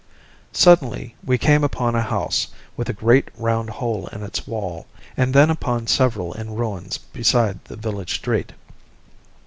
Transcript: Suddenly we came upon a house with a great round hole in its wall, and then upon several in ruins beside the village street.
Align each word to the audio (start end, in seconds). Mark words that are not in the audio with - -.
Suddenly 0.51 1.15
we 1.23 1.37
came 1.37 1.63
upon 1.63 1.93
a 1.93 2.01
house 2.01 2.47
with 2.75 2.89
a 2.89 2.91
great 2.91 3.29
round 3.37 3.69
hole 3.69 4.07
in 4.11 4.23
its 4.23 4.47
wall, 4.47 4.87
and 5.15 5.31
then 5.31 5.51
upon 5.51 5.85
several 5.85 6.33
in 6.33 6.55
ruins 6.55 6.97
beside 6.97 7.63
the 7.65 7.75
village 7.75 8.15
street. 8.15 8.53